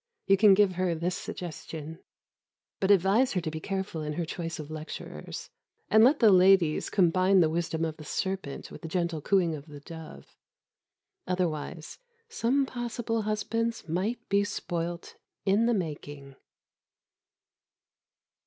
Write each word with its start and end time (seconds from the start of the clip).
You 0.25 0.35
can 0.35 0.55
give 0.55 0.71
her 0.77 0.95
this 0.95 1.15
suggestion, 1.15 1.99
but 2.79 2.89
advise 2.89 3.33
her 3.33 3.41
to 3.41 3.51
be 3.51 3.59
careful 3.59 4.01
in 4.01 4.13
her 4.13 4.25
choice 4.25 4.57
of 4.57 4.71
lecturers, 4.71 5.51
and 5.91 6.03
let 6.03 6.17
the 6.19 6.31
ladies 6.31 6.89
combine 6.89 7.39
the 7.39 7.51
wisdom 7.51 7.85
of 7.85 7.97
the 7.97 8.03
serpent 8.03 8.71
with 8.71 8.81
the 8.81 8.87
gentle 8.87 9.21
cooing 9.21 9.53
of 9.53 9.67
the 9.67 9.79
dove; 9.81 10.35
otherwise, 11.27 11.99
some 12.27 12.65
possible 12.65 13.21
husbands 13.21 13.87
might 13.87 14.27
be 14.27 14.43
spoilt 14.43 15.17
in 15.45 15.67
the 15.67 15.73
making. 15.75 16.35